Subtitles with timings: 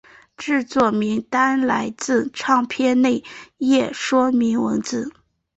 [0.35, 3.23] 制作名单来自唱片内
[3.59, 5.13] 页说明文字。